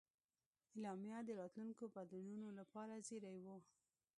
[0.73, 3.47] اعلامیه د راتلونکو بدلونونو لپاره زېری و.